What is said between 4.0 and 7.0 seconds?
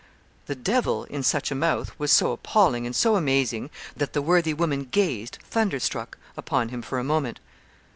the worthy woman gazed, thunder struck, upon him for